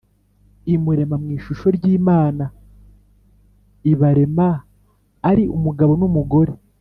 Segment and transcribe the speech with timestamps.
[0.73, 2.45] imurema mu ishusho ry’imana;
[3.91, 6.51] ibaremaari umugabo n’umugore